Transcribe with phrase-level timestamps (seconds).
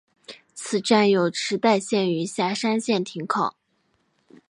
[0.55, 3.55] 此站有池袋线与狭山线停靠。